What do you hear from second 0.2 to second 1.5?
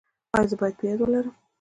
ایا زه باید په یاد ولرم؟